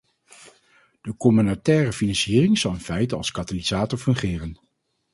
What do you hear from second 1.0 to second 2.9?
De communautaire financiering zal in